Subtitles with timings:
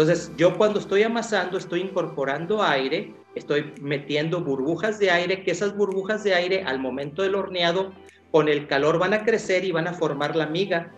[0.00, 5.76] Entonces, yo cuando estoy amasando, estoy incorporando aire, estoy metiendo burbujas de aire, que esas
[5.76, 7.92] burbujas de aire al momento del horneado,
[8.30, 10.90] con el calor van a crecer y van a formar la miga.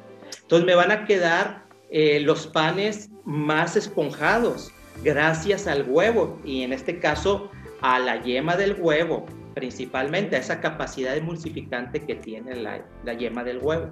[0.43, 4.71] Entonces, me van a quedar eh, los panes más esponjados
[5.03, 7.51] gracias al huevo y en este caso
[7.81, 13.43] a la yema del huevo, principalmente a esa capacidad emulsificante que tiene la, la yema
[13.43, 13.91] del huevo.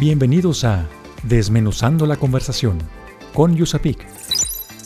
[0.00, 0.88] Bienvenidos a
[1.24, 2.78] Desmenuzando la conversación
[3.34, 4.06] con Yusapik,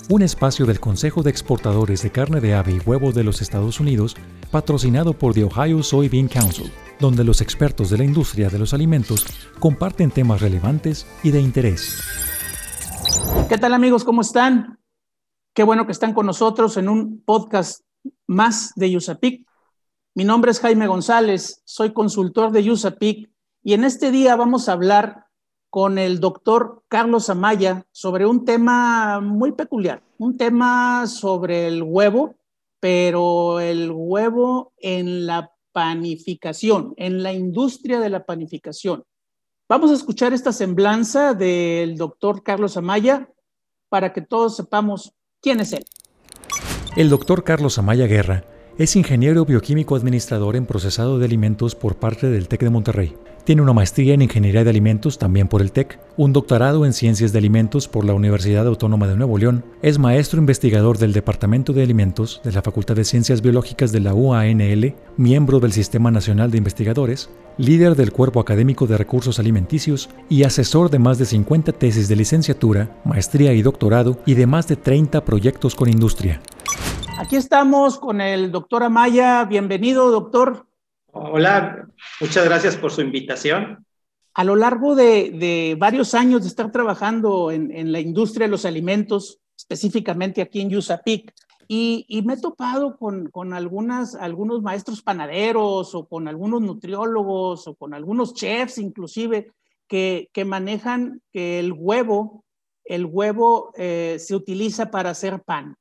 [0.08, 3.78] un espacio del Consejo de Exportadores de Carne de Ave y Huevo de los Estados
[3.78, 4.16] Unidos,
[4.50, 6.68] patrocinado por the Ohio Soybean Council,
[6.98, 9.24] donde los expertos de la industria de los alimentos
[9.60, 12.02] comparten temas relevantes y de interés.
[13.48, 14.02] ¿Qué tal amigos?
[14.02, 14.80] ¿Cómo están?
[15.54, 17.82] Qué bueno que están con nosotros en un podcast
[18.26, 19.46] más de Yusapik.
[20.16, 23.32] Mi nombre es Jaime González, soy consultor de Yusapik
[23.64, 25.24] y en este día vamos a hablar
[25.70, 32.36] con el doctor Carlos Amaya sobre un tema muy peculiar, un tema sobre el huevo,
[32.78, 39.02] pero el huevo en la panificación, en la industria de la panificación.
[39.66, 43.30] Vamos a escuchar esta semblanza del doctor Carlos Amaya
[43.88, 45.84] para que todos sepamos quién es él.
[46.96, 48.44] El doctor Carlos Amaya Guerra
[48.76, 53.16] es ingeniero bioquímico administrador en procesado de alimentos por parte del TEC de Monterrey.
[53.44, 57.30] Tiene una maestría en Ingeniería de Alimentos también por el TEC, un doctorado en Ciencias
[57.30, 61.82] de Alimentos por la Universidad Autónoma de Nuevo León, es maestro investigador del Departamento de
[61.82, 66.56] Alimentos de la Facultad de Ciencias Biológicas de la UANL, miembro del Sistema Nacional de
[66.56, 67.28] Investigadores,
[67.58, 72.16] líder del Cuerpo Académico de Recursos Alimenticios y asesor de más de 50 tesis de
[72.16, 76.40] licenciatura, maestría y doctorado y de más de 30 proyectos con industria.
[77.18, 79.44] Aquí estamos con el doctor Amaya.
[79.44, 80.64] Bienvenido, doctor.
[81.16, 81.86] Hola,
[82.20, 83.86] muchas gracias por su invitación.
[84.34, 89.38] A lo largo de, varios años de estar trabajando en, la industria de los alimentos,
[89.56, 91.32] específicamente aquí en USAPIC,
[91.68, 97.94] y, me he topado con, algunas, algunos maestros panaderos o con algunos nutriólogos o con
[97.94, 99.52] algunos chefs inclusive
[99.86, 102.44] que, manejan que el huevo,
[102.84, 105.76] el huevo eh, se utiliza para hacer pan.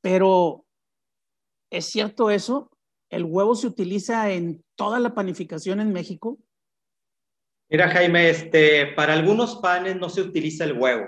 [0.00, 0.64] Pero,
[1.68, 2.70] ¿es cierto eso?
[3.10, 6.38] ¿El huevo se utiliza en toda la panificación en México?
[7.70, 11.06] Mira, Jaime, este, para algunos panes no se utiliza el huevo.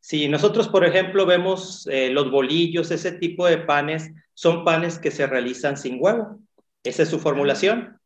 [0.00, 5.10] Si nosotros, por ejemplo, vemos eh, los bolillos, ese tipo de panes, son panes que
[5.10, 6.40] se realizan sin huevo.
[6.82, 8.00] Esa es su formulación.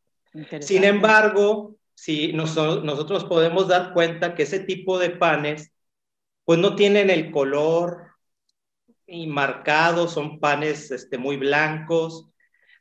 [0.61, 5.73] Sin embargo, si nosotros podemos dar cuenta que ese tipo de panes,
[6.45, 8.09] pues no tienen el color
[9.07, 12.29] y marcado, son panes este, muy blancos,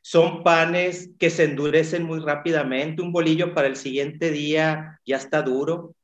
[0.06, 3.00] son panes que se endurecen muy rápidamente.
[3.00, 5.94] Un bolillo para el siguiente día ya está duro,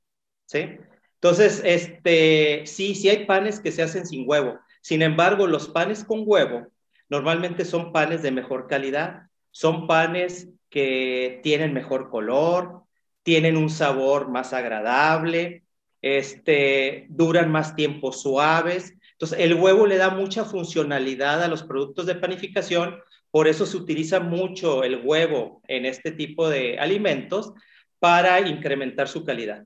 [0.47, 0.79] ¿sí?
[1.17, 4.59] Entonces, este, sí, sí hay panes que se hacen sin huevo.
[4.81, 6.69] Sin embargo, los panes con huevo
[7.11, 9.25] normalmente son panes de mejor calidad.
[9.51, 12.85] Son panes que tienen mejor color,
[13.23, 15.65] tienen un sabor más agradable,
[16.01, 18.95] este, duran más tiempo suaves.
[19.13, 22.97] Entonces, el huevo le da mucha funcionalidad a los productos de panificación
[23.31, 27.53] por eso se utiliza mucho el huevo en este tipo de alimentos
[27.99, 29.65] para incrementar su calidad.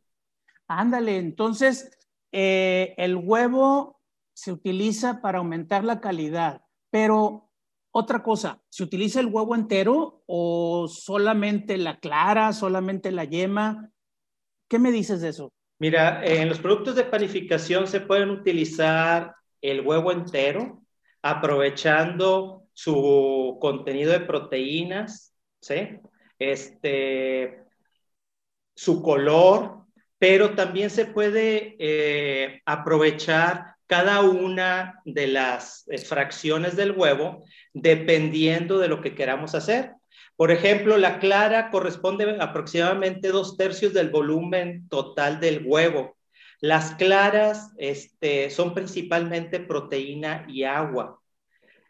[0.66, 1.96] Ándale, entonces
[2.32, 4.00] eh, el huevo
[4.32, 7.50] se utiliza para aumentar la calidad, pero
[7.92, 13.90] otra cosa, ¿se utiliza el huevo entero o solamente la clara, solamente la yema?
[14.68, 15.52] ¿Qué me dices de eso?
[15.78, 20.82] Mira, en los productos de panificación se pueden utilizar el huevo entero,
[21.22, 25.34] aprovechando su contenido de proteínas.
[26.38, 27.62] Este,
[28.74, 29.84] su color,
[30.18, 38.78] pero también se puede eh, aprovechar cada una de las eh, fracciones del huevo dependiendo
[38.78, 39.92] de lo que queramos hacer.
[40.36, 46.16] Por ejemplo, la clara corresponde aproximadamente dos tercios del volumen total del huevo.
[46.60, 51.20] Las claras este, son principalmente proteína y agua.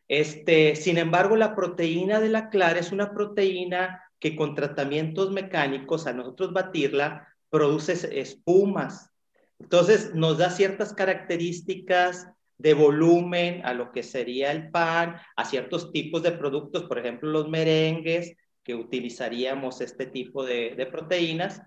[0.08, 6.06] Este, sin embargo, la proteína de la clara es una proteína que con tratamientos mecánicos,
[6.06, 9.10] a nosotros batirla, produce espumas.
[9.58, 12.28] Entonces, nos da ciertas características
[12.58, 17.30] de volumen a lo que sería el pan, a ciertos tipos de productos, por ejemplo,
[17.30, 21.62] los merengues, que utilizaríamos este tipo de, proteínas.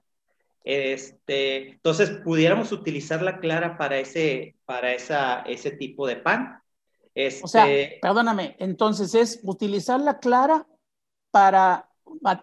[0.64, 6.60] Este, entonces, pudiéramos utilizar la clara para ese, para esa, ese tipo de pan.
[7.44, 10.68] O sea, este, perdóname, entonces es utilizar la clara
[11.32, 11.90] para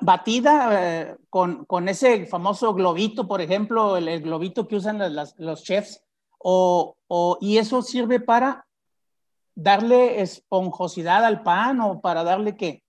[0.00, 5.00] batida eh, con, con, ese famoso globito, por ejemplo, el, globito que usan
[5.38, 6.02] los chefs,
[6.38, 8.66] o, o, y eso sirve para
[9.54, 12.82] darle esponjosidad al pan o para darle qué?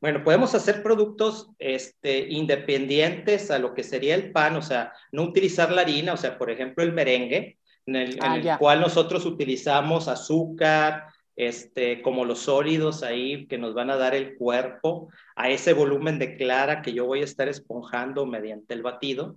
[0.00, 5.24] Bueno, podemos hacer productos este, independientes a lo que sería el pan, o sea, no
[5.24, 7.58] utilizar la harina, o sea, por ejemplo, el merengue,
[7.88, 11.06] en el, ah, cual nosotros utilizamos azúcar,
[11.36, 16.18] este, como los sólidos ahí que nos van a dar el cuerpo a ese volumen
[16.18, 19.36] de clara que yo voy a estar esponjando mediante el batido.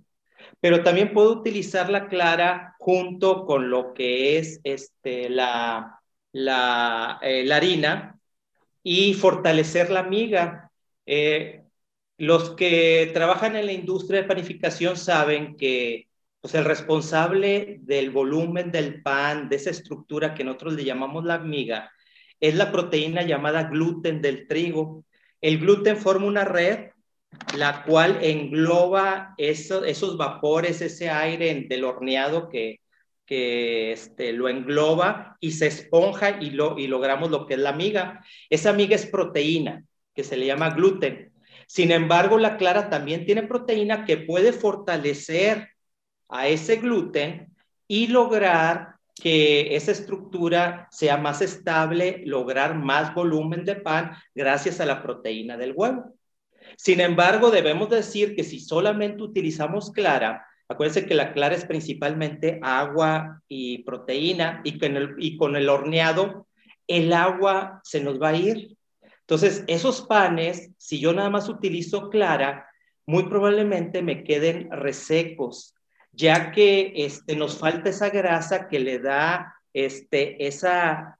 [0.60, 6.00] Pero también puedo utilizar la clara junto con lo que es este, la,
[6.32, 8.18] la, eh, la harina
[8.82, 10.70] y fortalecer la miga.
[11.06, 11.62] Eh,
[12.18, 16.08] los que trabajan en la industria de panificación saben que
[16.42, 21.38] pues, el responsable del volumen del pan, de esa estructura que nosotros le llamamos la
[21.38, 21.90] miga,
[22.40, 25.04] es la proteína llamada gluten del trigo.
[25.40, 26.90] El gluten forma una red
[27.56, 32.80] la cual engloba esos vapores, ese aire del horneado que,
[33.24, 37.72] que este, lo engloba y se esponja y, lo, y logramos lo que es la
[37.72, 38.24] miga.
[38.50, 39.84] Esa miga es proteína,
[40.14, 41.32] que se le llama gluten.
[41.66, 45.71] Sin embargo, la clara también tiene proteína que puede fortalecer
[46.32, 47.54] a ese gluten
[47.86, 54.86] y lograr que esa estructura sea más estable, lograr más volumen de pan gracias a
[54.86, 56.14] la proteína del huevo.
[56.76, 62.58] Sin embargo, debemos decir que si solamente utilizamos clara, Acuérdense que la clara es principalmente
[62.62, 66.46] agua y proteína y con, el, con el horneado
[66.88, 68.76] el agua se nos va a ir.
[69.20, 72.66] Entonces, esos panes, si yo nada más utilizo clara,
[73.06, 75.74] muy probablemente me queden resecos,
[76.12, 81.18] ya que este, nos falta esa grasa que le da este, esa,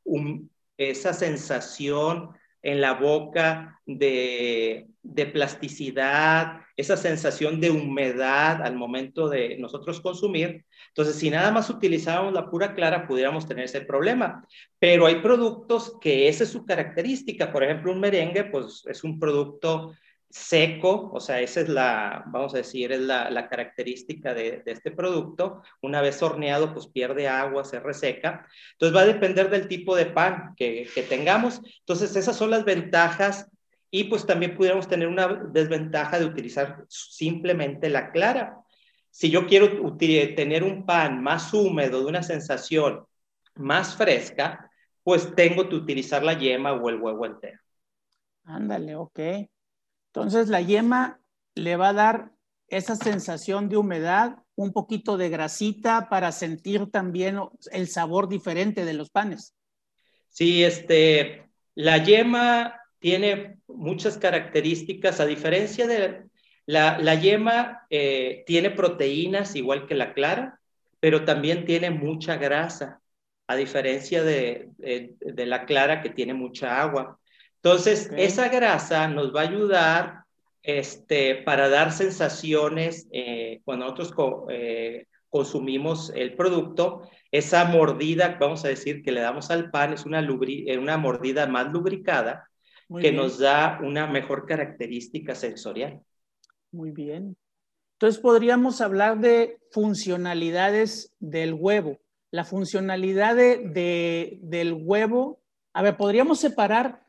[0.77, 2.31] esa sensación
[2.63, 10.65] en la boca de, de plasticidad, esa sensación de humedad al momento de nosotros consumir.
[10.89, 14.47] Entonces, si nada más utilizábamos la pura clara, pudiéramos tener ese problema.
[14.79, 17.53] Pero hay productos que esa es su característica.
[17.53, 19.95] Por ejemplo, un merengue, pues es un producto
[20.33, 24.91] seco, o sea, esa es la, vamos a decir, es la, característica de, de, este
[24.91, 25.63] producto.
[25.83, 28.47] Una vez horneado, pues pierde agua, se reseca.
[28.73, 31.61] Entonces va a depender del tipo de pan que, que tengamos.
[31.81, 33.51] Entonces, esas son las ventajas
[33.91, 38.59] y pues también pudiéramos tener una desventaja de utilizar simplemente la clara.
[39.11, 43.05] Si yo quiero tener un pan más húmedo, de una sensación
[43.55, 44.71] más fresca,
[45.03, 47.61] pues tengo que utilizar la yema o el huevo entero.
[48.45, 49.21] Ándale, ok.
[50.15, 51.21] Entonces la yema
[51.55, 52.33] le va a dar
[52.69, 57.39] esa sensación de humedad, un poquito de grasita para sentir también
[57.71, 59.55] el sabor diferente de los panes.
[60.29, 66.25] Sí, este, la yema tiene muchas características, a diferencia de
[66.67, 70.61] la, la yema, eh, tiene proteínas igual que la clara,
[71.01, 73.01] pero también tiene mucha grasa,
[73.47, 77.19] a diferencia de, de, la clara que tiene mucha agua.
[77.63, 80.25] Entonces, esa grasa nos va a ayudar
[80.63, 87.03] este, para dar sensaciones eh, cuando nosotros eh, consumimos el producto.
[87.31, 91.73] Esa mordida, vamos a decir, que le damos al pan es una, una mordida más
[91.73, 92.49] lubricada
[93.01, 96.01] que nos da una mejor característica sensorial.
[96.73, 97.37] Muy bien.
[97.95, 102.01] Entonces podríamos hablar de funcionalidades del huevo.
[102.31, 105.41] La funcionalidad de, del huevo,
[105.73, 107.02] a ver, podríamos separar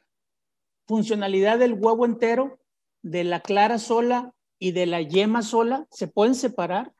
[0.87, 2.59] funcionalidad del huevo entero,
[3.01, 5.87] de la clara sola y de la yema sola.
[5.91, 6.91] ¿Se pueden separar?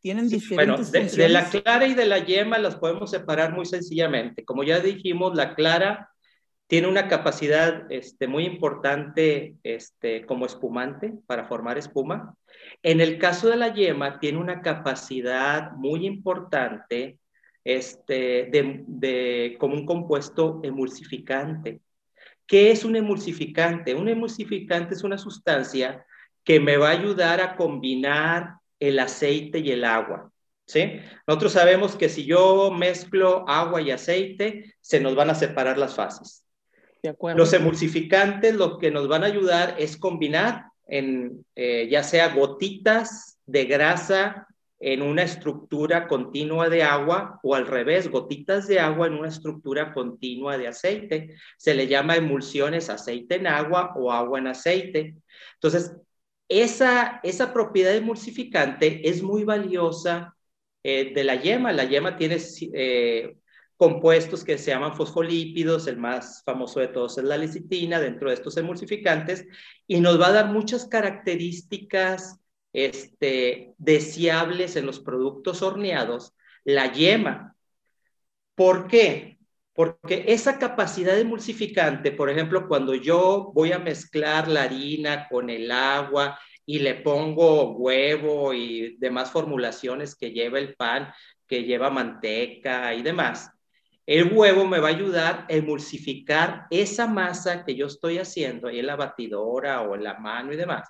[0.00, 3.64] Tienen diferentes bueno, de, de la clara y de la yema las podemos separar muy
[3.64, 4.44] sencillamente.
[4.44, 6.10] Como ya dijimos, la clara
[6.66, 12.34] tiene una capacidad este, muy importante este, como espumante para formar espuma.
[12.82, 17.18] En el caso de la yema, tiene una capacidad muy importante
[17.64, 21.80] este, de, como un compuesto emulsificante.
[22.46, 23.94] ¿Qué es un emulsificante?
[23.94, 26.04] Un emulsificante es una sustancia
[26.42, 30.30] que me va a ayudar a combinar el aceite y el agua.
[30.66, 31.00] ¿sí?
[31.26, 35.94] Nosotros sabemos que si yo mezclo agua y aceite, se nos van a separar las
[35.94, 36.44] fases.
[37.36, 43.38] Los emulsificantes lo que nos van a ayudar es combinar en eh, ya sea gotitas
[43.46, 44.46] de grasa
[44.86, 49.94] en una estructura continua de agua o al revés, gotitas de agua en una estructura
[49.94, 51.36] continua de aceite.
[51.56, 55.16] Se le llama emulsiones aceite en agua o agua en aceite.
[55.54, 55.96] Entonces,
[56.50, 60.36] esa, esa propiedad emulsificante es muy valiosa
[60.82, 61.72] eh, de la yema.
[61.72, 62.36] La yema tiene
[62.74, 63.38] eh,
[63.78, 68.34] compuestos que se llaman fosfolípidos, el más famoso de todos es la lecitina dentro de
[68.34, 69.46] estos emulsificantes,
[69.86, 72.43] y nos va a dar muchas características
[72.74, 77.56] este, deseables en los productos horneados, la yema.
[78.54, 79.38] ¿Por qué?
[79.72, 85.70] Porque esa capacidad emulsificante, por ejemplo, cuando yo voy a mezclar la harina con el
[85.70, 91.12] agua y le pongo huevo y demás formulaciones que lleva el pan,
[91.46, 93.50] que lleva manteca y demás,
[94.06, 98.86] el huevo me va a ayudar a emulsificar esa masa que yo estoy haciendo en
[98.86, 100.88] la batidora o en la mano y demás.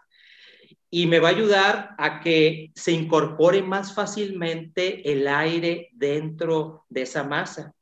[0.95, 7.03] Y me va a ayudar a que se incorpore más fácilmente el aire dentro de
[7.03, 7.75] esa masa.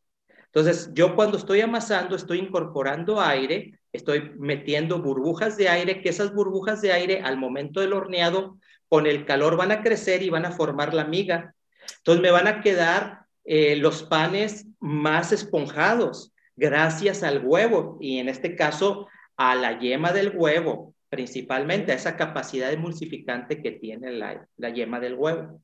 [0.46, 6.32] Entonces, yo cuando estoy amasando, estoy incorporando aire, estoy metiendo burbujas de aire, que esas
[6.32, 8.56] burbujas de aire al momento del horneado,
[8.88, 11.54] con el calor van a crecer y van a formar la miga.
[11.98, 18.30] Entonces, me van a quedar eh, los panes más esponjados gracias al huevo y en
[18.30, 24.48] este caso a la yema del huevo, principalmente a esa capacidad emulsificante que tiene la,
[24.56, 25.60] la yema del huevo.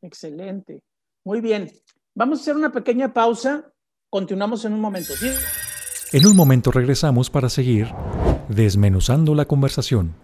[0.00, 0.80] Excelente.
[1.22, 1.70] Muy bien.
[2.14, 3.70] Vamos a hacer una pequeña pausa.
[4.08, 5.12] Continuamos en un momento.
[5.12, 5.28] ¿sí?
[6.12, 7.88] En un momento regresamos para seguir
[8.48, 10.14] desmenuzando la conversación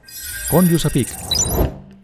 [0.51, 1.09] con Yusapik.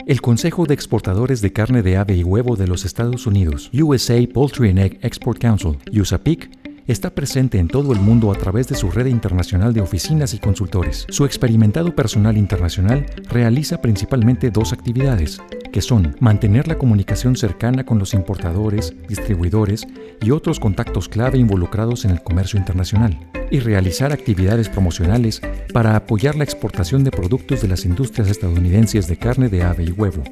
[0.06, 4.18] El Consejo de Exportadores de Carne de Ave y Huevo de los Estados Unidos, USA
[4.30, 6.50] Poultry and Egg Export Council, USAPIC,
[6.90, 10.38] está presente en todo el mundo a través de su red internacional de oficinas y
[10.38, 11.06] consultores.
[11.08, 15.40] Su experimentado personal internacional realiza principalmente dos actividades,
[15.72, 19.86] que son mantener la comunicación cercana con los importadores, distribuidores
[20.20, 23.18] y otros contactos clave involucrados en el comercio internacional,
[23.52, 25.40] y realizar actividades promocionales
[25.72, 29.92] para apoyar la exportación de productos de las industrias estadounidenses de carne de ave y
[29.92, 30.24] huevo.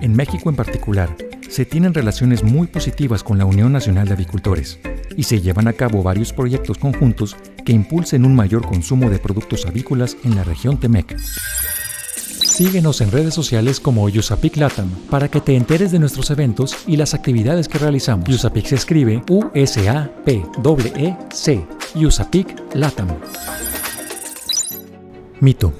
[0.00, 1.16] En México en particular,
[1.48, 4.78] se tienen relaciones muy positivas con la Unión Nacional de Avicultores
[5.16, 9.66] y se llevan a cabo varios proyectos conjuntos que impulsen un mayor consumo de productos
[9.66, 11.16] avícolas en la región Temec.
[12.58, 16.96] Síguenos en redes sociales como Yusapic Latam para que te enteres de nuestros eventos y
[16.96, 18.28] las actividades que realizamos.
[18.28, 20.06] Yusapic se escribe U-S-A-P-E-C.
[21.96, 23.08] Yusapic Latam.
[25.40, 25.72] Mito.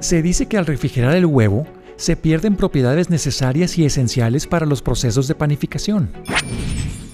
[0.00, 1.66] Se dice que al refrigerar el huevo,
[2.00, 6.10] se pierden propiedades necesarias y esenciales para los procesos de panificación.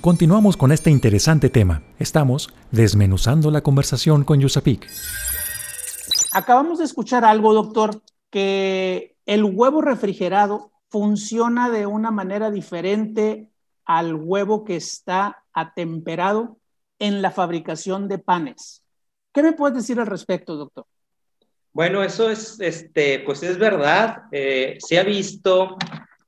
[0.00, 1.83] Continuamos con este interesante tema.
[1.99, 4.87] Estamos desmenuzando la conversación con Yusapik.
[6.33, 8.00] Acabamos de escuchar algo, doctor,
[8.31, 13.50] que el huevo refrigerado funciona de una manera diferente
[13.85, 16.59] al huevo que está atemperado
[17.00, 18.85] en la fabricación de panes.
[19.33, 20.87] ¿Qué me puedes decir al respecto, doctor?
[21.76, 24.23] Bueno, eso es, este, pues es verdad.
[24.33, 25.76] Eh, se ha visto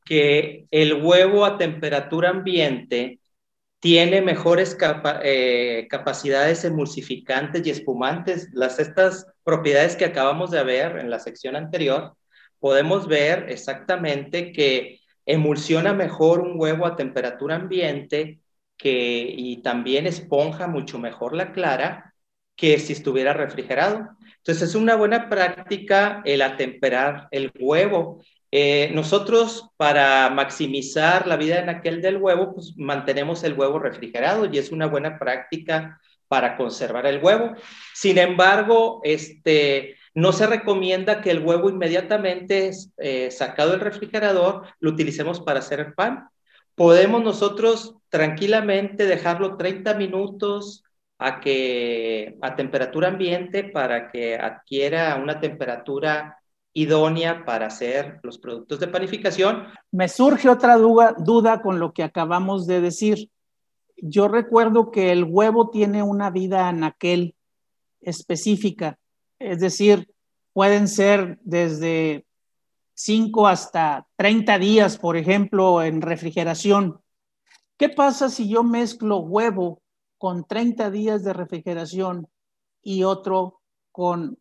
[0.05, 3.19] que el huevo a temperatura ambiente
[3.81, 4.77] tiene mejores
[5.23, 8.51] eh, capacidades emulsificantes y espumantes.
[8.53, 12.15] Las, estas propiedades que acabamos de ver en la sección anterior,
[12.59, 18.41] podemos ver exactamente que emulsiona mejor un huevo a temperatura ambiente
[18.77, 22.08] que, y también esponja mucho mejor la clara
[22.59, 24.11] que si estuviera refrigerado.
[24.39, 28.21] Entonces es una buena práctica el atemperar el huevo.
[28.51, 34.47] Eh, nosotros para maximizar la vida en aquel del huevo, pues mantenemos el huevo refrigerado
[34.47, 37.55] y es una buena práctica para conservar el huevo.
[37.95, 44.91] Sin embargo, este, no se recomienda que el huevo inmediatamente eh, sacado del refrigerador lo
[44.91, 46.29] utilicemos para hacer el pan.
[46.75, 50.83] Podemos nosotros tranquilamente dejarlo 30 minutos,
[51.19, 56.39] a que a temperatura ambiente para que adquiera una temperatura
[56.73, 59.67] idónea para hacer los productos de panificación.
[59.91, 63.31] Me surge otra duda, con lo que acabamos de decir.
[63.97, 67.35] Yo recuerdo que el huevo tiene una vida anaquel
[68.01, 68.97] específica,
[69.41, 70.09] es decir,
[70.53, 72.27] pueden ser desde
[72.95, 77.01] 5 hasta 30 días, por ejemplo, en refrigeración.
[77.77, 79.83] ¿Qué pasa si yo mezclo huevo
[80.19, 82.29] con 30 días de refrigeración
[82.83, 83.61] y otro
[83.93, 84.39] con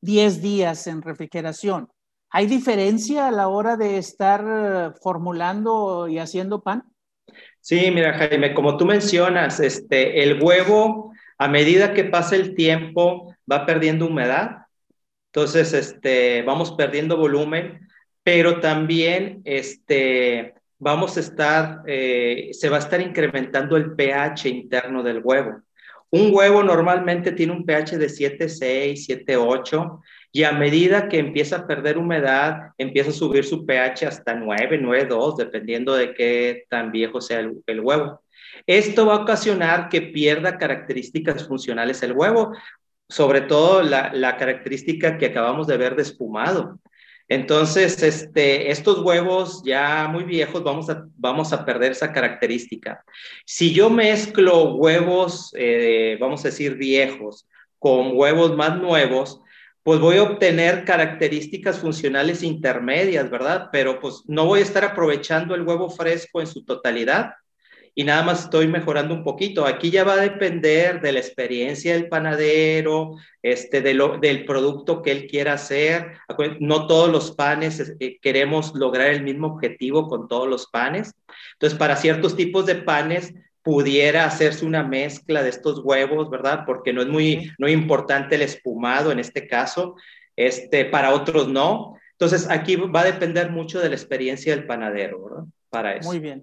[0.00, 1.88] 10 días en refrigeración.
[2.30, 6.84] ¿Hay diferencia a la hora de estar eh, formulando y haciendo pan?
[7.60, 13.34] Sí, mira Jaime, como tú mencionas, este, el huevo a medida que pasa el tiempo
[13.50, 14.66] va perdiendo humedad,
[15.26, 17.88] entonces este, vamos perdiendo volumen,
[18.22, 25.04] pero también este, vamos a estar, eh, se va a estar incrementando el pH interno
[25.04, 25.62] del huevo.
[26.10, 30.00] Un huevo normalmente tiene un pH de 7,6, 7,8
[30.32, 34.82] y a medida que empieza a perder humedad, empieza a subir su pH hasta 9,
[34.82, 38.20] 9,2, dependiendo de qué tan viejo sea el, huevo.
[38.66, 42.56] Esto va a ocasionar que pierda características funcionales el huevo,
[43.08, 46.80] sobre todo la, la característica que acabamos de ver de espumado.
[47.32, 53.02] Entonces, este, estos huevos ya muy viejos vamos a, vamos a perder esa característica.
[53.46, 57.48] Si yo mezclo huevos, eh, vamos a decir viejos,
[57.78, 59.40] con huevos más nuevos,
[59.82, 63.70] pues voy a obtener características funcionales intermedias, ¿verdad?
[63.72, 67.32] Pero pues no voy a estar aprovechando el huevo fresco en su totalidad
[67.94, 69.66] y nada más estoy mejorando un poquito.
[69.66, 75.02] Aquí ya va a depender de la experiencia del panadero, este, de lo, del producto
[75.02, 76.12] que él quiera hacer.
[76.60, 81.14] No todos los panes eh, queremos lograr el mismo objetivo con todos los panes.
[81.54, 86.64] Entonces, para ciertos tipos de panes pudiera hacerse una mezcla de estos huevos, ¿verdad?
[86.66, 89.96] Porque no es muy, no importante el espumado en este caso.
[90.34, 91.98] Este, para otros no.
[92.12, 95.44] Entonces, aquí va a depender mucho de la experiencia del panadero, ¿verdad?
[95.68, 96.08] Para eso.
[96.08, 96.42] Muy bien.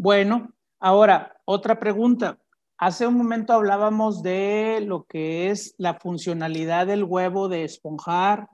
[0.00, 2.38] Bueno, ahora, otra pregunta.
[2.78, 8.46] Hace un momento hablábamos de lo que es la funcionalidad del huevo de esponjar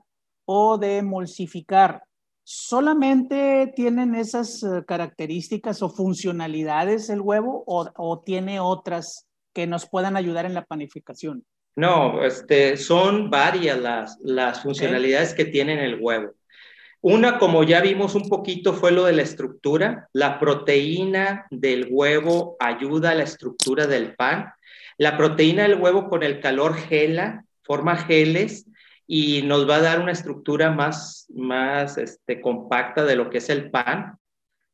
[0.45, 2.01] o de emulsificar.
[2.43, 10.17] ¿Solamente tienen esas eh, características o funcionalidades el huevo o, tiene otras que nos puedan
[10.17, 11.45] ayudar en la panificación?
[11.75, 16.33] No, este, son varias las, las funcionalidades que tienen el huevo.
[17.07, 20.09] Una, como ya vimos un poquito, fue lo de la estructura.
[20.11, 24.51] La proteína del huevo ayuda a la estructura del pan.
[24.97, 28.65] La proteína del huevo con el calor gela, forma geles
[29.05, 33.49] y nos va a dar una estructura más, más este, compacta de lo que es
[33.51, 34.17] el pan.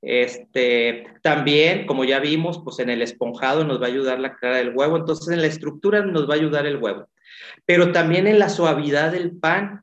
[0.01, 4.55] Este, también, como ya vimos, pues en el esponjado nos va a ayudar la clara
[4.55, 7.09] del huevo, entonces en la estructura nos va a ayudar el huevo,
[7.65, 9.81] pero también en la suavidad del pan.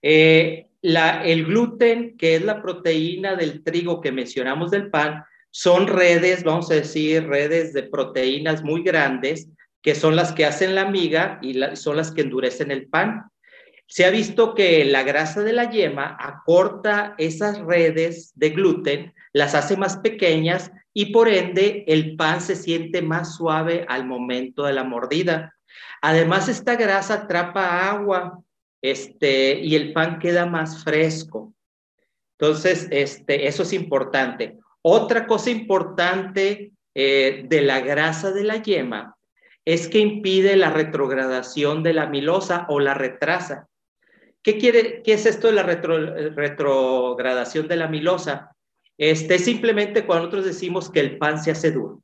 [0.00, 6.44] Eh, el gluten, que es la proteína del trigo que mencionamos del pan, son redes,
[6.44, 9.48] vamos a decir, redes de proteínas muy grandes,
[9.82, 13.30] que son las que hacen la miga y son las que endurecen el pan.
[13.86, 19.54] Se ha visto que la grasa de la yema acorta esas redes de gluten, las
[19.54, 24.74] hace más pequeñas y por ende el pan se siente más suave al momento de
[24.74, 25.54] la mordida.
[26.02, 28.42] Además, esta grasa atrapa agua
[28.82, 31.54] este, y el pan queda más fresco.
[32.38, 34.58] Entonces, este, eso es importante.
[34.82, 39.16] Otra cosa importante eh, de la grasa de la yema
[39.64, 43.68] es que impide la retrogradación de la amilosa o la retrasa.
[44.42, 48.52] ¿Qué, quiere, qué es esto de la retrogradación de la amilosa?
[48.96, 52.02] Este, simplemente cuando nosotros decimos que el pan se hace duro.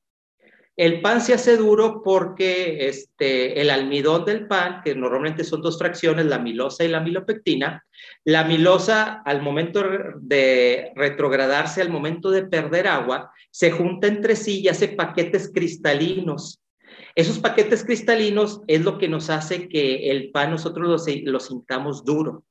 [0.77, 5.79] El pan se hace duro porque este, el almidón del pan, que normalmente son dos
[5.79, 7.85] fracciones, la milosa y la milopectina,
[8.25, 9.85] la milosa al momento
[10.21, 16.61] de retrogradarse, al momento de perder agua, se junta entre sí y hace paquetes cristalinos.
[17.15, 22.05] Esos paquetes cristalinos es lo que nos hace que el pan nosotros lo, lo sintamos
[22.05, 22.43] duro.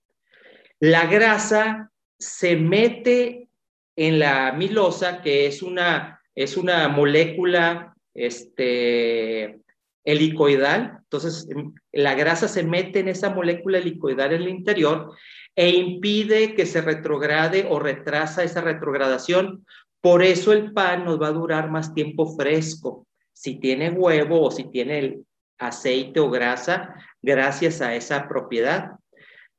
[0.79, 3.49] La grasa se mete
[3.97, 9.59] en la milosa, que es una, es una molécula este,
[10.03, 10.99] helicoidal.
[11.03, 11.47] Entonces,
[11.91, 15.13] la grasa se mete en esa molécula helicoidal en el interior
[15.55, 19.65] e impide que se retrograde o retrasa esa retrogradación.
[20.01, 23.07] Por eso el pan nos va a durar más tiempo fresco.
[23.31, 25.21] Si tiene huevo o si tiene
[25.59, 28.91] aceite o grasa, gracias a esa propiedad.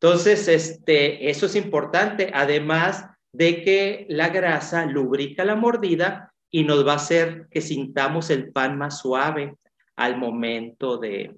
[0.00, 6.86] Entonces, este, eso es importante, además de que la grasa lubrica la mordida y nos
[6.86, 9.56] va a hacer que sintamos el pan más suave
[9.96, 11.34] al momento de,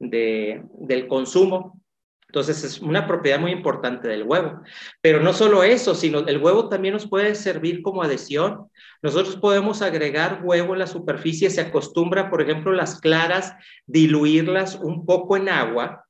[0.00, 1.80] del consumo.
[2.26, 4.62] Entonces es una propiedad muy importante del huevo.
[5.00, 8.68] Pero no solo eso, sino el huevo también nos puede servir como adhesión.
[9.02, 11.48] Nosotros podemos agregar huevo en la superficie.
[11.48, 13.54] Se acostumbra, por ejemplo, las claras,
[13.86, 16.04] diluirlas un poco en agua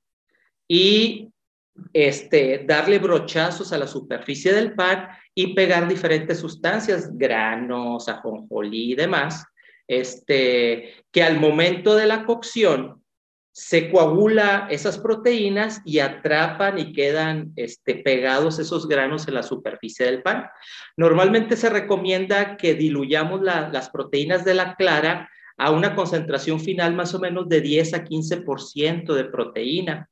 [0.66, 1.28] y
[1.92, 8.94] este, darle brochazos a la superficie del pan y pegar diferentes sustancias, granos, ajonjolí y
[8.94, 9.44] demás,
[9.86, 13.04] este, que al momento de la cocción
[13.52, 20.06] se coagula esas proteínas y atrapan y quedan este, pegados esos granos en la superficie
[20.06, 20.46] del pan.
[20.96, 27.14] Normalmente se recomienda que diluyamos las proteínas de la clara a una concentración final más
[27.14, 30.08] o menos de 10 a 15% de proteína.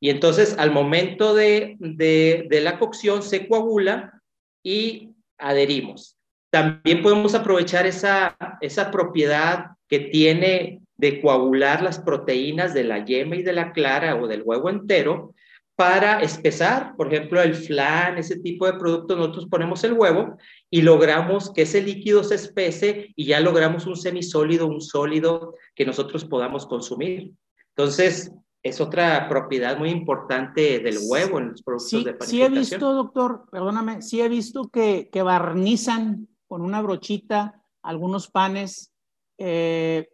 [0.00, 4.19] Y entonces al momento de, de, de la cocción se coagula
[4.62, 6.16] y adherimos.
[6.50, 13.36] También podemos aprovechar esa, esa propiedad que tiene de coagular las proteínas de la yema
[13.36, 15.34] y de la clara o del huevo entero
[15.80, 20.36] para espesar, por ejemplo, el flan, ese tipo de productos, nosotros ponemos el huevo
[20.68, 25.86] y logramos que ese líquido se espese y ya logramos un semisólido, un sólido que
[25.86, 27.32] nosotros podamos consumir.
[27.74, 28.30] Entonces,
[28.62, 32.28] es otra propiedad muy importante del huevo en los productos de panificación.
[32.30, 38.28] Sí he visto, doctor, perdóname, sí he visto que, que barnizan con una brochita algunos
[38.28, 38.92] panes
[39.38, 40.10] eh,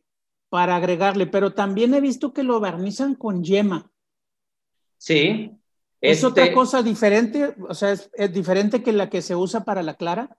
[0.49, 3.91] para agregarle, pero también he visto que lo barnizan con yema.
[4.99, 5.51] Sí.
[6.01, 7.55] ¿Es otra este cosa diferente?
[7.69, 10.37] O sea, ¿es, ¿es, diferente que la que se usa para la clara?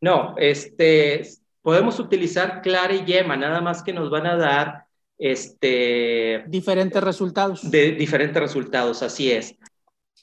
[0.00, 1.22] No, este,
[1.62, 4.85] podemos utilizar clara y yema, nada más que nos van a dar
[5.18, 7.70] este, diferentes resultados.
[7.70, 9.56] De diferentes resultados, así es.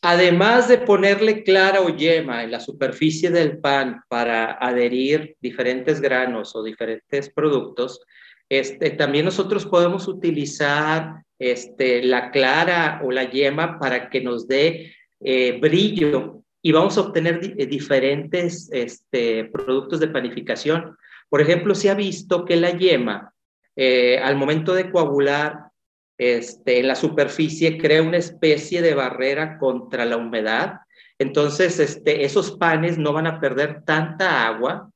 [0.01, 6.55] Además de ponerle clara o yema en la superficie del pan para adherir diferentes granos
[6.55, 8.01] o diferentes productos,
[8.49, 14.93] este, también nosotros podemos utilizar este, la clara o la yema para que nos dé
[15.21, 20.97] eh, brillo y vamos a obtener di diferentes este, productos de panificación.
[21.29, 23.32] Por ejemplo, se ha visto que la yema
[23.75, 25.71] eh, al momento de coagular
[26.17, 30.81] este, en la superficie crea una especie de barrera contra la humedad.
[31.17, 34.89] Entonces, este, esos panes no van a perder tanta agua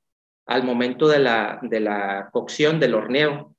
[0.45, 3.55] al momento de la, de la cocción, del horneo.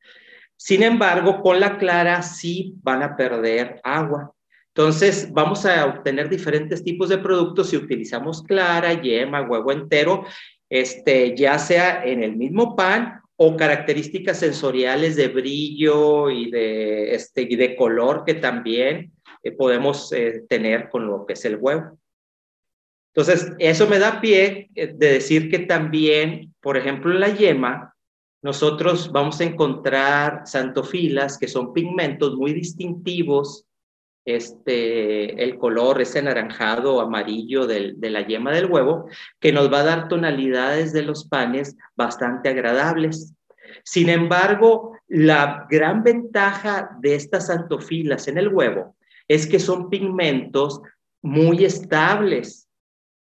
[0.57, 4.33] Sin embargo, con la clara sí van a perder agua.
[4.75, 10.25] Entonces, vamos a obtener diferentes tipos de productos si utilizamos clara, yema, huevo entero,
[10.69, 17.43] este, ya sea en el mismo pan o características sensoriales de brillo y de, este,
[17.43, 19.13] y de color que también
[19.45, 21.97] eh, podemos eh, tener con lo que es el huevo.
[23.15, 27.95] Entonces, eso me da pie eh, de decir que también, por ejemplo, en la yema,
[28.43, 33.68] nosotros vamos a encontrar santofilas, que son pigmentos muy distintivos.
[34.31, 39.07] Este, el color, ese anaranjado o amarillo del, de la yema del huevo,
[39.41, 43.33] que nos va a dar tonalidades de los panes bastante agradables.
[43.85, 48.97] Sin embargo, la gran ventaja de estas antofilas en el huevo
[49.29, 50.83] es que son pigmentos
[51.23, 52.69] muy estables,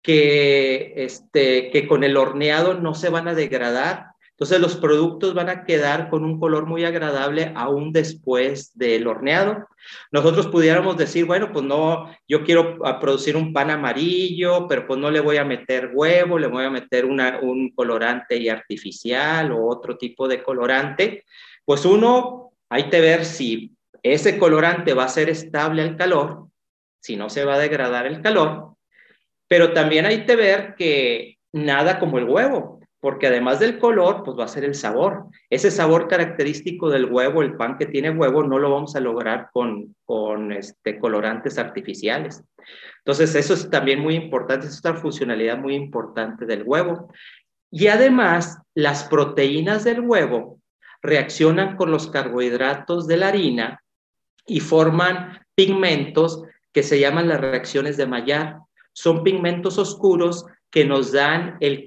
[0.02, 5.50] que, este, que con el horneado no se van a degradar entonces los productos van
[5.50, 9.68] a quedar con un color muy agradable aún después del horneado.
[10.10, 14.98] Nosotros pudiéramos decir, bueno, pues no, yo quiero ah, producir un pan amarillo, pero pues
[14.98, 19.66] no le voy a meter huevo, le voy a meter un colorante y artificial o
[19.66, 21.24] otro tipo de colorante.
[21.64, 26.48] Pues uno, hay que ver si ese colorante va a ser estable al calor,
[27.00, 28.74] si no se va a degradar el calor,
[29.46, 34.38] pero también hay que ver que nada como el huevo porque además del color, pues
[34.38, 35.24] va a ser el sabor.
[35.50, 39.48] Ese sabor característico del huevo, el pan que tiene huevo, no lo vamos a lograr
[39.52, 42.44] con, con este, colorantes artificiales.
[42.98, 47.12] Entonces, eso es también muy importante, es otra funcionalidad muy importante del huevo.
[47.72, 50.60] Y además, las proteínas del huevo
[51.02, 53.82] reaccionan con los carbohidratos de la harina
[54.46, 58.58] y forman pigmentos que se llaman las reacciones de Maillard.
[58.92, 61.86] Son pigmentos oscuros que nos dan el,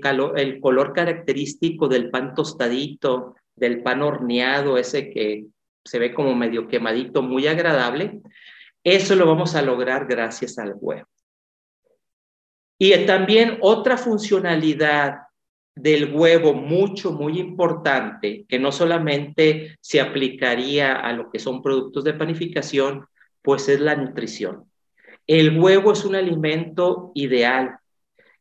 [0.62, 5.48] color característico del pan tostadito, del pan horneado, ese que
[5.84, 8.21] se ve como medio quemadito, muy agradable.
[8.84, 11.08] Eso lo vamos a lograr gracias al huevo.
[12.78, 15.15] Y también otra funcionalidad
[15.74, 22.04] del huevo mucho, muy importante, que no solamente se aplicaría a lo que son productos
[22.04, 23.08] de panificación,
[23.41, 24.69] pues es la nutrición.
[25.26, 27.80] El huevo es un alimento ideal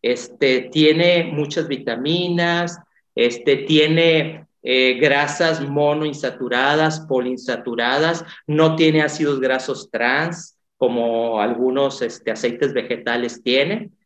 [0.04, 2.78] este, tiene muchas vitaminas,
[3.14, 12.74] este, tiene eh, grasas monoinsaturadas, poliinsaturadas, no tiene ácidos grasos trans como algunos este, aceites
[12.74, 13.96] vegetales tienen.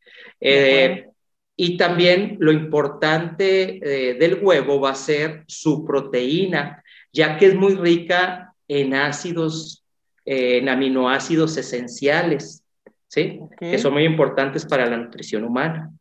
[0.40, 1.08] Eh,
[1.56, 6.80] y también lo importante eh, del huevo va a ser su proteína,
[7.12, 9.84] ya que es muy rica en ácidos,
[10.24, 12.62] en aminoácidos esenciales.
[13.08, 13.40] ¿Sí?
[13.58, 15.92] Que son muy importantes para la nutrición humana.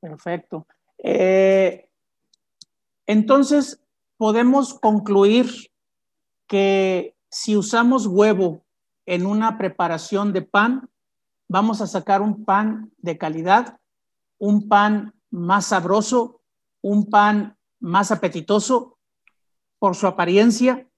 [0.00, 0.66] Perfecto.
[0.98, 1.88] Eh,
[3.06, 3.82] entonces,
[4.16, 5.50] podemos concluir
[6.46, 8.64] que si usamos huevo
[9.06, 10.88] en una preparación de pan,
[11.48, 13.78] vamos a sacar un pan de calidad,
[14.38, 16.40] un pan más sabroso,
[16.80, 18.98] un pan más apetitoso
[19.78, 20.88] por su apariencia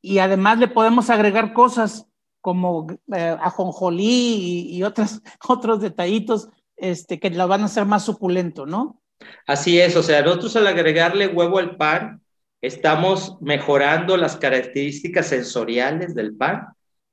[0.00, 2.07] y además le podemos agregar cosas
[2.48, 8.64] como eh, ajonjolí y, otros, otros detallitos este, que lo van a hacer más suculento,
[8.64, 9.02] ¿no?
[9.46, 12.22] Así es, o sea, nosotros al agregarle huevo al pan,
[12.62, 16.68] estamos mejorando las características sensoriales del pan,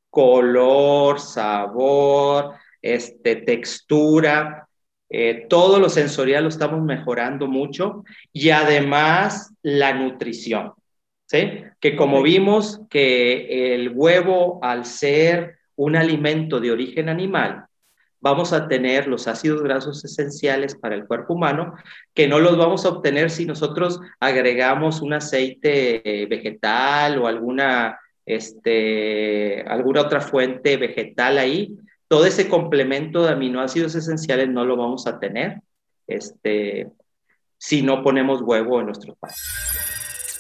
[0.10, 4.69] color, sabor, este, textura,
[5.10, 8.06] eh, todo lo sensorial lo estamos mejorando mucho.
[8.32, 10.71] Y además la nutrición,
[11.26, 11.64] ¿sí?
[11.80, 17.66] Que como vimos que el huevo al ser un alimento de origen animal,
[18.26, 21.76] vamos a tener los ácidos grasos esenciales para el cuerpo humano,
[22.14, 28.00] que no los vamos a obtener si nosotros agregamos un aceite eh, vegetal o alguna,
[28.26, 31.76] este, alguna otra fuente vegetal ahí.
[32.08, 35.62] Todo ese complemento de aminoácidos esenciales no lo vamos a tener
[36.08, 36.88] este,
[37.60, 39.32] si no ponemos huevo en nuestro pan.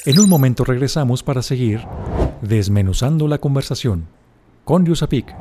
[0.05, 1.81] En un momento regresamos para seguir
[2.43, 4.05] desmenuzando la conversación
[4.63, 5.33] con Yusapik.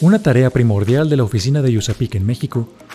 [0.00, 2.68] Una tarea primordial de la oficina de USAPIC en México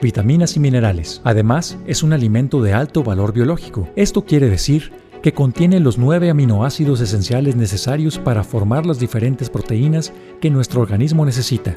[0.00, 1.20] vitaminas y minerales.
[1.24, 3.88] Además, es un alimento de alto valor biológico.
[3.96, 10.12] Esto quiere decir que contiene los nueve aminoácidos esenciales necesarios para formar las diferentes proteínas
[10.40, 11.76] que nuestro organismo necesita.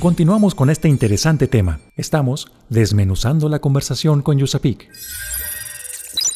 [0.00, 1.80] Continuamos con este interesante tema.
[1.96, 4.88] Estamos desmenuzando la conversación con Yusapik.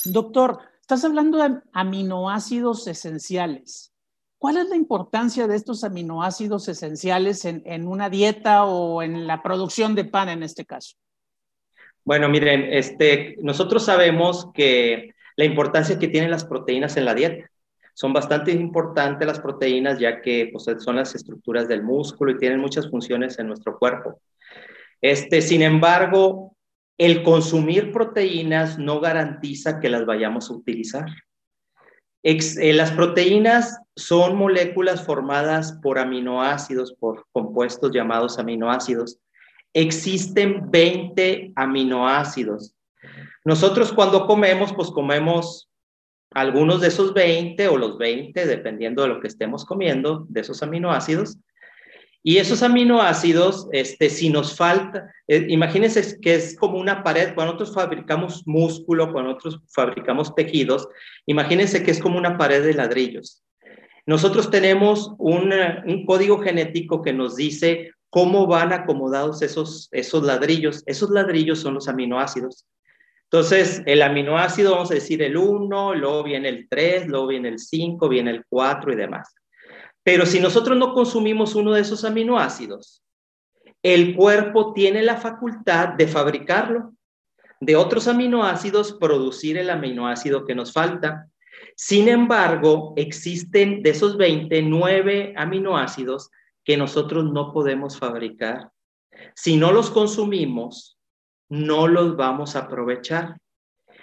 [0.04, 3.95] Doctor, estás hablando de aminoácidos esenciales.
[4.38, 9.94] ¿Cuál es la importancia de estos aminoácidos esenciales en, una dieta o en la producción
[9.94, 10.96] de pan en este caso?
[12.04, 17.50] Bueno, miren, este, nosotros sabemos que la importancia que tienen las proteínas en la dieta.
[17.94, 22.60] Son bastante importantes las proteínas ya que pues, son las estructuras del músculo y tienen
[22.60, 24.20] muchas funciones en nuestro cuerpo.
[25.00, 26.56] Este, sin embargo,
[26.98, 31.06] el consumir proteínas no garantiza que las vayamos a utilizar.
[32.22, 39.18] Eh, las proteínas son moléculas formadas por aminoácidos, por compuestos llamados aminoácidos.
[39.72, 42.74] Existen 20 aminoácidos.
[43.44, 45.68] Nosotros cuando comemos, pues comemos
[46.32, 50.62] algunos de esos 20 o los 20, dependiendo de lo que estemos comiendo, de esos
[50.62, 51.38] aminoácidos.
[52.22, 57.52] Y esos aminoácidos, este, si nos falta, eh, imagínense que es como una pared, cuando
[57.52, 60.88] nosotros fabricamos músculo, cuando nosotros fabricamos tejidos,
[61.26, 63.44] imagínense que es como una pared de ladrillos.
[64.06, 70.82] Nosotros tenemos un código genético que nos dice cómo van acomodados esos, esos ladrillos.
[70.86, 72.66] Esos ladrillos son los aminoácidos.
[73.24, 77.58] Entonces, el aminoácido, vamos a decir el 1, luego viene el 3, luego viene el
[77.58, 79.34] 5, viene el 4 y demás.
[80.06, 83.02] Pero si nosotros no consumimos uno de esos aminoácidos,
[83.82, 86.94] el cuerpo tiene la facultad de fabricarlo,
[87.60, 91.26] de otros aminoácidos, producir el aminoácido que nos falta.
[91.74, 96.30] Sin embargo, existen de esos 29 aminoácidos
[96.62, 98.70] que nosotros no podemos fabricar.
[99.34, 101.00] Si no los consumimos,
[101.48, 103.38] no los vamos a aprovechar.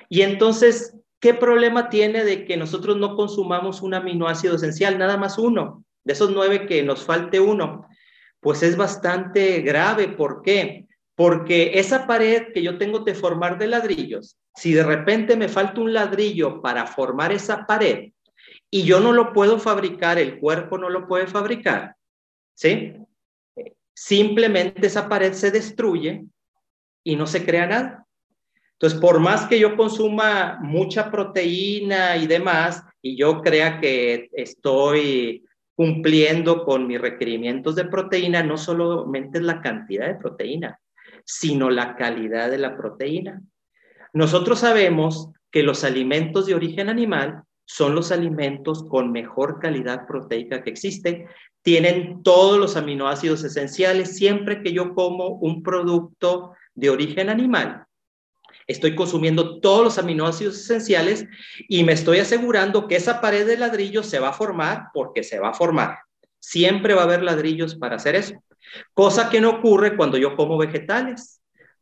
[0.10, 4.98] Y entonces, ¿qué problema tiene de que nosotros no consumamos un aminoácido esencial?
[4.98, 7.88] Nada más uno de esos nueve que nos falte uno,
[8.40, 10.10] pues es bastante grave.
[10.10, 10.88] ¿Por qué?
[11.16, 15.82] Porque esa pared que yo tengo de formar de ladrillos, si de repente me falta
[15.82, 18.12] un ladrillo para formar esa pared
[18.70, 21.96] y yo no lo puedo fabricar, el cuerpo no lo puede fabricar,
[22.56, 22.94] ¿sí?
[23.96, 26.26] Simplemente esa pared se destruye
[27.04, 28.08] y no se crea nada.
[28.74, 35.46] Entonces, por más que yo consuma mucha proteína y demás, y yo crea que estoy
[35.76, 40.80] cumpliendo con mis requerimientos de proteína, no solamente es la cantidad de proteína,
[41.26, 43.42] sino la calidad de la proteína.
[44.14, 50.64] Nosotros sabemos que los alimentos de origen animal son los alimentos con mejor calidad proteica
[50.64, 51.28] que existen.
[51.62, 54.16] Tienen todos los aminoácidos esenciales.
[54.18, 57.86] Siempre que yo como un producto de origen animal,
[58.68, 61.26] Estoy consumiendo todos los aminoácidos esenciales
[61.68, 65.40] y me estoy asegurando que esa pared de ladrillos se va a formar porque se
[65.40, 66.00] va a formar.
[66.40, 68.36] Siempre va a haber ladrillos para hacer eso.
[68.94, 71.42] Cosa que no ocurre cuando yo como vegetales.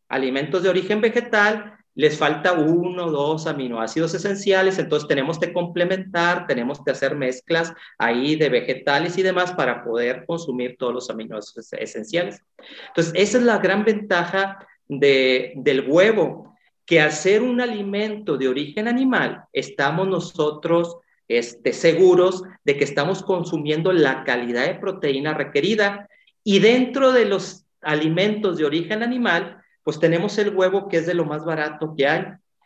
[0.10, 6.82] Alimentos de origen vegetal, les falta uno, dos aminoácidos esenciales, entonces tenemos que complementar, tenemos
[6.84, 12.42] que hacer mezclas ahí de vegetales y demás para poder consumir todos los aminoácidos esenciales.
[12.88, 16.51] Entonces, esa es la gran ventaja de, del huevo
[16.92, 20.98] que al ser un alimento de origen animal, estamos nosotros
[21.30, 26.10] este, seguros de que estamos consumiendo la calidad de proteína requerida
[26.44, 31.14] Y dentro de los alimentos de origen animal, pues tenemos el huevo que es de
[31.14, 32.26] lo más barato que hay.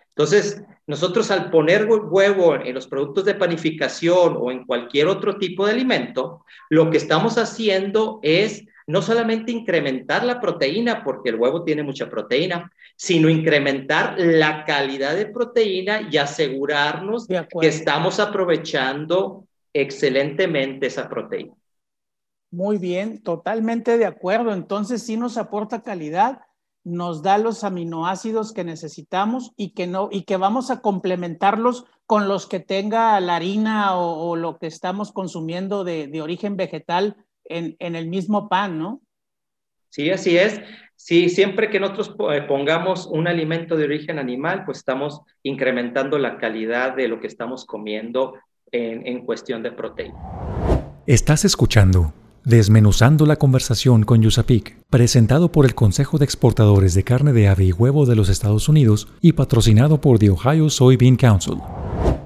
[0.09, 5.67] Entonces, nosotros al poner huevo en los productos de panificación o en cualquier otro tipo
[5.67, 11.63] de alimento, lo que estamos haciendo es no solamente incrementar la proteína, porque el huevo
[11.63, 20.88] tiene mucha proteína, sino incrementar la calidad de proteína y asegurarnos que estamos aprovechando excelentemente
[20.88, 21.54] esa proteína.
[22.52, 24.54] Muy bien, totalmente de acuerdo.
[24.54, 26.41] Entonces sí nos aporta calidad,
[26.86, 32.28] nos da los aminoácidos que necesitamos y que no y que vamos a complementarlos con
[32.28, 37.95] los que tenga la harina o, lo que estamos consumiendo de, origen vegetal en, en,
[37.95, 39.01] el mismo pan, ¿no?
[39.89, 40.60] Sí, así es.
[40.95, 46.38] Sí, siempre que nosotros eh, pongamos un alimento de origen animal, pues estamos incrementando la
[46.38, 48.36] calidad de lo que estamos comiendo
[48.71, 50.17] en, en cuestión de proteína.
[51.05, 52.13] Estás escuchando
[52.45, 57.65] Desmenuzando la conversación con Yusapik, presentado por el Consejo de Exportadores de Carne de Ave
[57.65, 61.55] y Huevo de los Estados Unidos y patrocinado por The Ohio Soybean Council.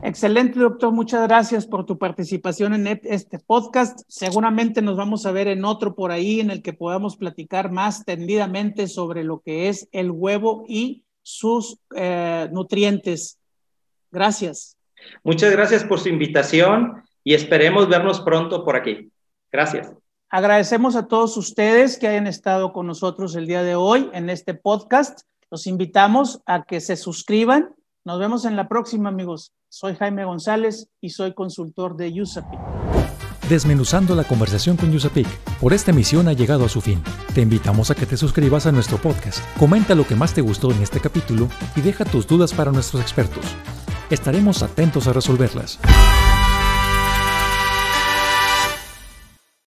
[0.02, 0.92] Excelente, doctor.
[0.92, 4.00] Muchas gracias por tu participación en este podcast.
[4.08, 8.06] Seguramente nos vamos a ver en otro por ahí en el que podamos platicar más
[8.06, 13.40] tendidamente sobre lo que es el huevo y sus eh, nutrientes.
[14.12, 14.78] Gracias.
[15.24, 19.12] Muchas gracias por su invitación y esperemos vernos pronto por aquí.
[19.52, 19.94] Gracias.
[20.30, 24.54] Agradecemos a todos ustedes que hayan estado con nosotros el día de hoy en este
[24.54, 25.22] podcast.
[25.52, 27.74] Los invitamos a que se suscriban.
[28.06, 29.52] Nos vemos en la próxima, amigos.
[29.68, 32.60] Soy Jaime González y soy consultor de USAPIC.
[33.50, 35.28] Desmenuzando la conversación con USAPIC.
[35.60, 37.04] Por esta emisión ha llegado a su fin.
[37.34, 39.40] Te invitamos a que te suscribas a nuestro podcast.
[39.58, 43.02] Comenta lo que más te gustó en este capítulo y deja tus dudas para nuestros
[43.02, 43.44] expertos.
[44.10, 45.80] Estaremos atentos a resolverlas.